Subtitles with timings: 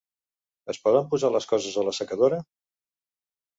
[0.73, 2.43] Es poden posar les coses a l'assecadora?